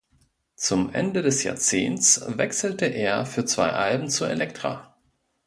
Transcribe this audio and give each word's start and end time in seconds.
Zum 0.55 0.91
Ende 0.95 1.21
des 1.21 1.43
Jahrzehnts 1.43 2.23
wechselte 2.25 2.85
er 2.87 3.23
für 3.27 3.45
zwei 3.45 3.69
Alben 3.69 4.09
zu 4.09 4.25
Elektra. 4.25 4.97